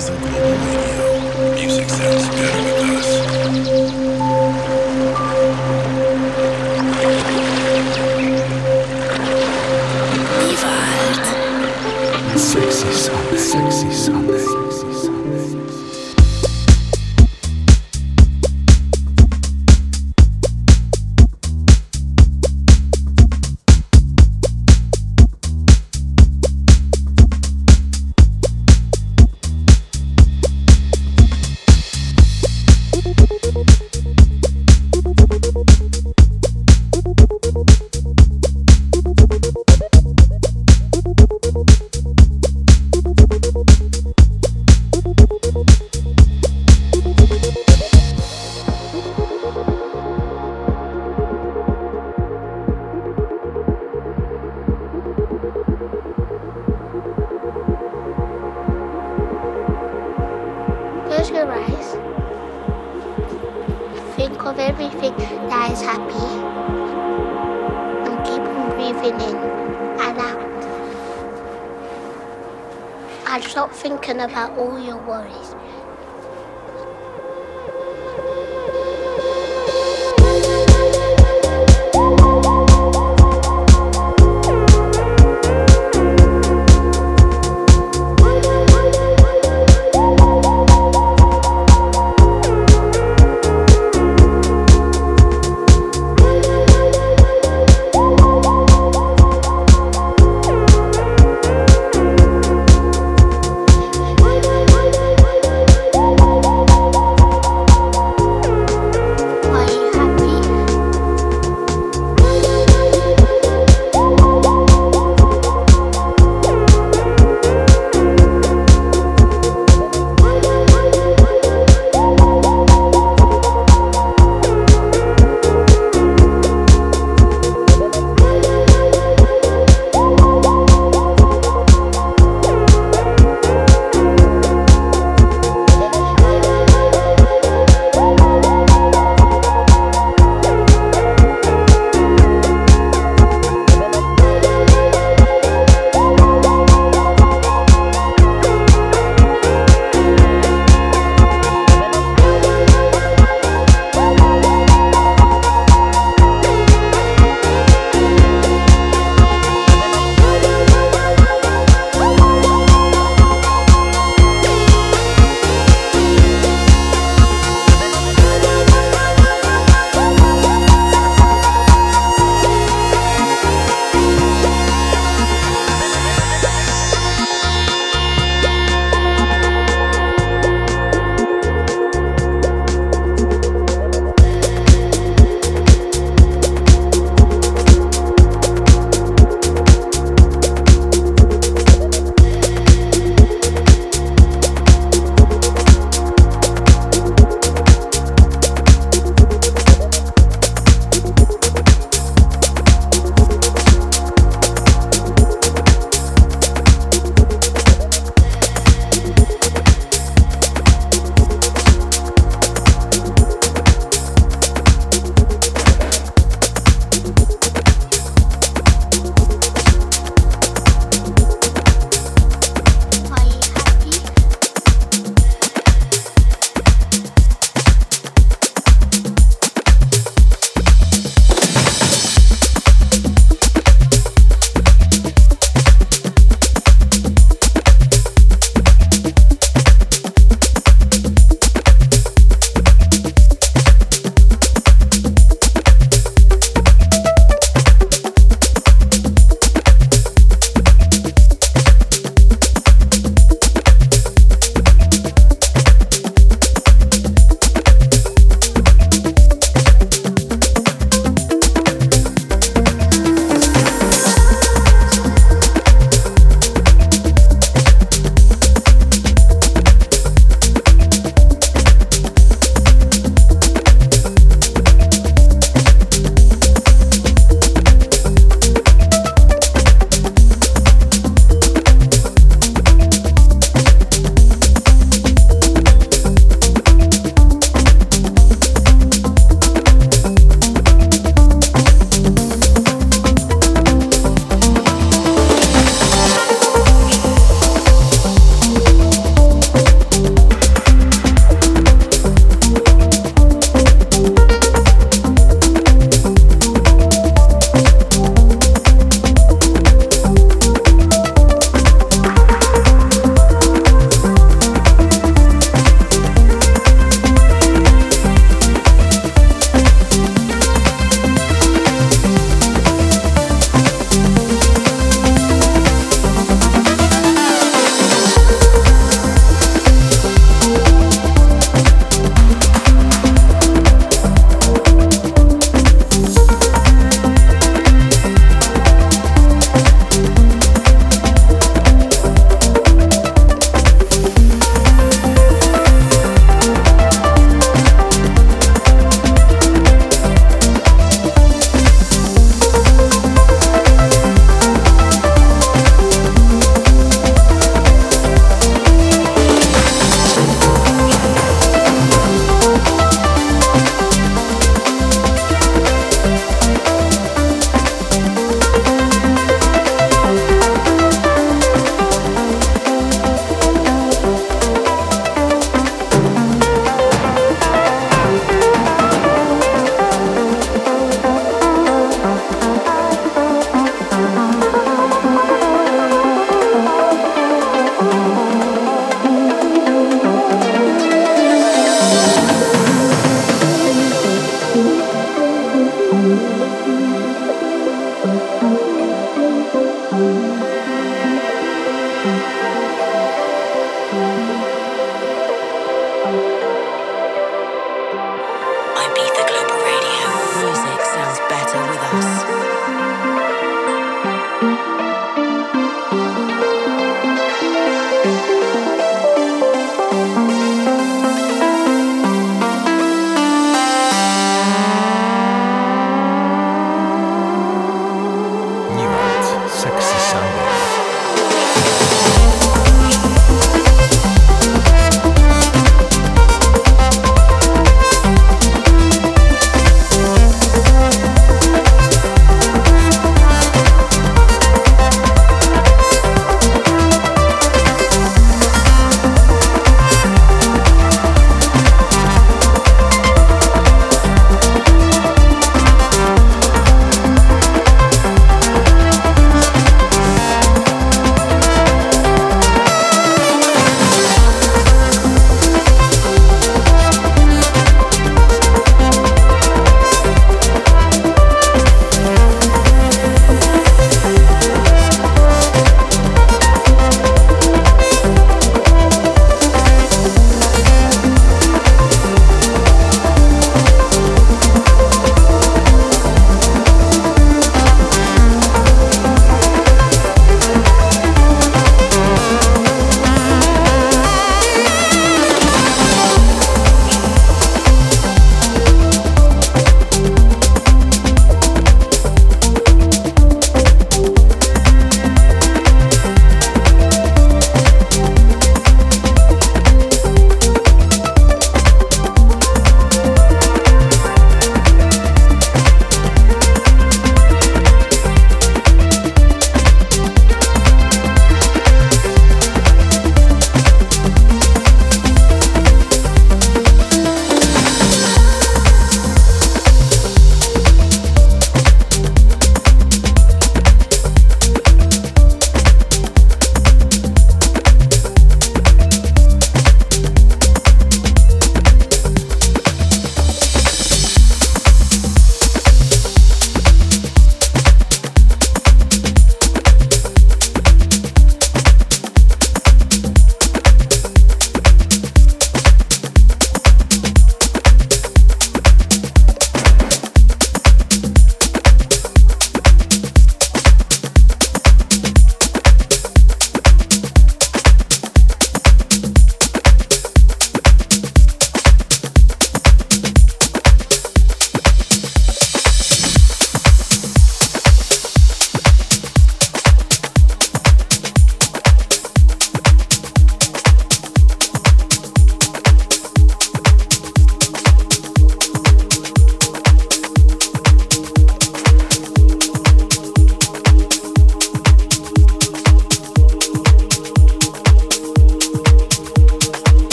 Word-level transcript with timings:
Diesel 0.00 0.16
Global 0.16 0.69